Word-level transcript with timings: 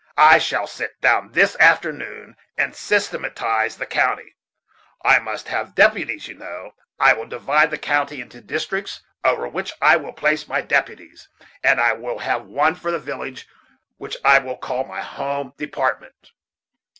I 0.17 0.39
shall 0.39 0.65
sit 0.65 0.99
down 0.99 1.33
this 1.33 1.55
afternoon 1.59 2.35
and 2.57 2.75
systematize 2.75 3.77
the 3.77 3.85
county. 3.85 4.33
I 5.05 5.19
must 5.19 5.47
have 5.49 5.75
deputies, 5.75 6.27
you 6.27 6.33
know. 6.33 6.71
I 6.99 7.13
will 7.13 7.27
divide 7.27 7.69
the 7.69 7.77
county 7.77 8.19
into 8.19 8.41
districts, 8.41 9.03
over 9.23 9.47
which 9.47 9.71
I 9.79 9.97
will 9.97 10.13
place 10.13 10.47
my 10.47 10.61
deputies; 10.61 11.29
and 11.63 11.79
I 11.79 11.93
will 11.93 12.17
have 12.17 12.47
one 12.47 12.73
for 12.73 12.89
the 12.91 12.97
village, 12.97 13.47
which 13.97 14.17
I 14.25 14.39
will 14.39 14.57
call 14.57 14.85
my 14.85 15.01
home 15.01 15.53
department. 15.59 16.31